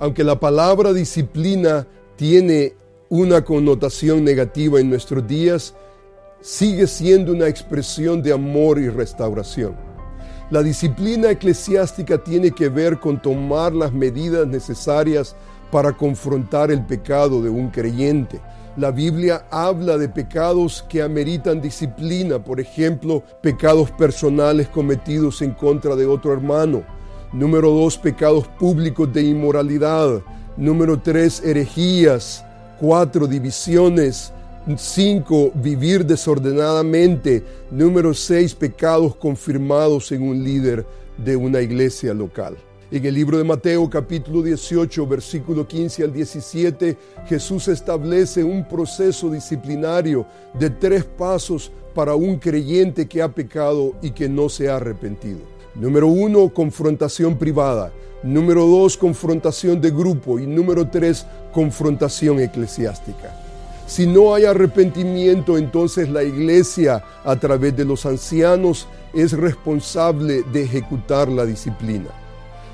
[0.00, 2.74] Aunque la palabra disciplina tiene
[3.10, 5.74] una connotación negativa en nuestros días,
[6.40, 9.76] sigue siendo una expresión de amor y restauración.
[10.50, 15.36] La disciplina eclesiástica tiene que ver con tomar las medidas necesarias
[15.70, 18.40] para confrontar el pecado de un creyente.
[18.76, 25.94] La Biblia habla de pecados que ameritan disciplina, por ejemplo, pecados personales cometidos en contra
[25.94, 26.84] de otro hermano,
[27.32, 30.20] Número dos, pecados públicos de inmoralidad.
[30.56, 32.44] Número tres, herejías.
[32.80, 34.32] Cuatro, divisiones.
[34.76, 37.44] Cinco, vivir desordenadamente.
[37.70, 40.84] Número seis, pecados confirmados en un líder
[41.16, 42.56] de una iglesia local.
[42.90, 46.96] En el libro de Mateo capítulo 18, versículo 15 al 17,
[47.28, 50.26] Jesús establece un proceso disciplinario
[50.58, 55.59] de tres pasos para un creyente que ha pecado y que no se ha arrepentido.
[55.74, 57.92] Número uno, confrontación privada.
[58.22, 60.38] Número dos, confrontación de grupo.
[60.38, 63.34] Y número tres, confrontación eclesiástica.
[63.86, 70.62] Si no hay arrepentimiento, entonces la iglesia, a través de los ancianos, es responsable de
[70.62, 72.10] ejecutar la disciplina.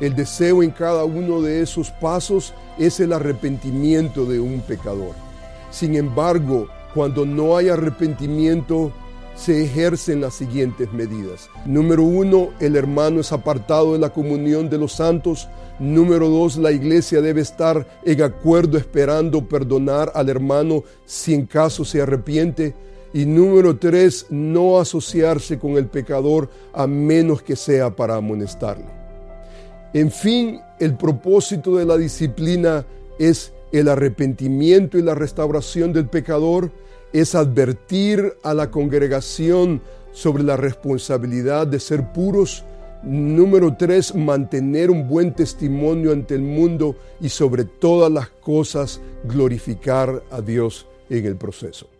[0.00, 5.14] El deseo en cada uno de esos pasos es el arrepentimiento de un pecador.
[5.70, 8.92] Sin embargo, cuando no hay arrepentimiento,
[9.40, 11.48] se ejercen las siguientes medidas.
[11.64, 15.48] Número uno, el hermano es apartado de la comunión de los santos.
[15.78, 21.86] Número dos, la iglesia debe estar en acuerdo esperando perdonar al hermano si en caso
[21.86, 22.74] se arrepiente.
[23.14, 28.84] Y número tres, no asociarse con el pecador a menos que sea para amonestarle.
[29.94, 32.84] En fin, el propósito de la disciplina
[33.18, 36.70] es el arrepentimiento y la restauración del pecador
[37.12, 39.82] es advertir a la congregación
[40.12, 42.64] sobre la responsabilidad de ser puros.
[43.02, 50.22] Número tres, mantener un buen testimonio ante el mundo y sobre todas las cosas glorificar
[50.30, 51.99] a Dios en el proceso.